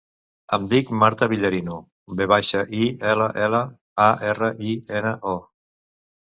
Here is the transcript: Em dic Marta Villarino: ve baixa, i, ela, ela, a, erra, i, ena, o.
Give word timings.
Em 0.55 0.63
dic 0.69 0.87
Marta 1.01 1.27
Villarino: 1.33 1.77
ve 2.21 2.27
baixa, 2.31 2.63
i, 2.79 2.87
ela, 3.11 3.27
ela, 3.49 3.61
a, 4.07 4.09
erra, 4.33 4.51
i, 4.73 4.75
ena, 5.03 5.13
o. 5.35 5.37